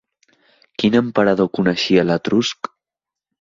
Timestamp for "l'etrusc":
2.09-2.73